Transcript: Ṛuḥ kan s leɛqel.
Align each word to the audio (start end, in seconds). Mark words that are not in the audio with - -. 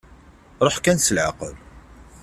Ṛuḥ 0.65 0.77
kan 0.83 0.97
s 1.05 1.07
leɛqel. 1.15 1.53